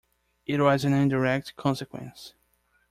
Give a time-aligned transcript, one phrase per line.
[0.47, 2.33] It was an indirect consequence.